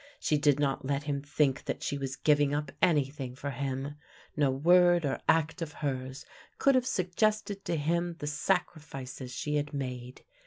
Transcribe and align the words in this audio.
She 0.19 0.39
did 0.39 0.59
not 0.59 0.83
let 0.83 1.03
him 1.03 1.21
think 1.21 1.65
that 1.65 1.83
she 1.83 1.95
was 1.99 2.15
giving 2.15 2.55
up 2.55 2.71
anything 2.81 3.35
for 3.35 3.51
him; 3.51 3.97
no 4.35 4.49
word 4.49 5.05
or 5.05 5.19
act 5.29 5.61
of 5.61 5.73
hers 5.73 6.25
could 6.57 6.73
have 6.73 6.87
suggested 6.87 7.63
to 7.65 7.75
him 7.75 8.15
the 8.17 8.25
sacrifices 8.25 9.31
she 9.31 9.57
had 9.57 9.75
made. 9.75 10.23